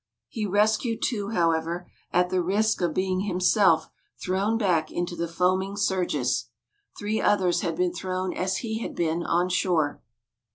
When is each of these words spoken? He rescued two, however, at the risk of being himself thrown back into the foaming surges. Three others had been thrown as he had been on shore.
He 0.29 0.47
rescued 0.47 1.03
two, 1.03 1.29
however, 1.29 1.87
at 2.11 2.31
the 2.31 2.41
risk 2.41 2.81
of 2.81 2.91
being 2.91 3.19
himself 3.19 3.87
thrown 4.19 4.57
back 4.57 4.89
into 4.89 5.15
the 5.15 5.27
foaming 5.27 5.77
surges. 5.77 6.49
Three 6.97 7.21
others 7.21 7.61
had 7.61 7.75
been 7.75 7.93
thrown 7.93 8.33
as 8.33 8.57
he 8.65 8.79
had 8.79 8.95
been 8.95 9.21
on 9.21 9.47
shore. 9.49 10.01